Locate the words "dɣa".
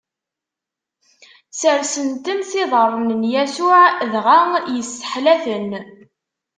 4.11-4.39